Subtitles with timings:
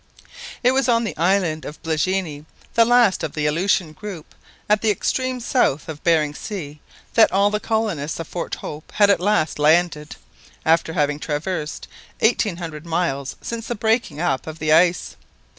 [0.63, 4.33] It was on the island of Blejinie, the last of the Aleutian group,
[4.67, 6.79] at the extreme south of Behring Sea,
[7.13, 10.15] that all the colonists of Fort Hope at last landed,
[10.65, 11.87] after having traversed
[12.21, 15.17] eighteen hundred miles since the breaking up of the ice.